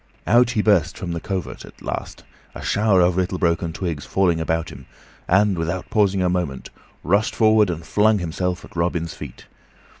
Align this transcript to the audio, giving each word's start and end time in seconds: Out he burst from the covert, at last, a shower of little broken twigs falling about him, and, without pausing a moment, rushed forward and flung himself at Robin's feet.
Out 0.25 0.49
he 0.57 0.63
burst 0.63 0.97
from 0.97 1.11
the 1.11 1.19
covert, 1.19 1.63
at 1.63 1.79
last, 1.79 2.23
a 2.55 2.63
shower 2.65 3.01
of 3.01 3.15
little 3.17 3.37
broken 3.37 3.71
twigs 3.71 4.03
falling 4.03 4.41
about 4.41 4.71
him, 4.71 4.87
and, 5.27 5.59
without 5.59 5.91
pausing 5.91 6.23
a 6.23 6.27
moment, 6.27 6.71
rushed 7.03 7.35
forward 7.35 7.69
and 7.69 7.85
flung 7.85 8.17
himself 8.17 8.65
at 8.65 8.75
Robin's 8.75 9.13
feet. 9.13 9.45